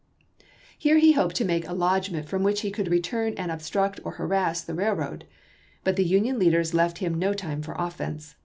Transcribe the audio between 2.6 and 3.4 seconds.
he could return